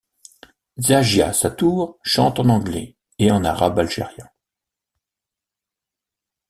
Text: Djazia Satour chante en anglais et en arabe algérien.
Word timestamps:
Djazia 0.77 1.31
Satour 1.31 1.99
chante 2.01 2.39
en 2.39 2.49
anglais 2.49 2.95
et 3.19 3.29
en 3.29 3.43
arabe 3.43 3.77
algérien. 3.77 4.27